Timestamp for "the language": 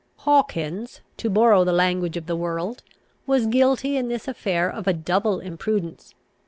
1.63-2.17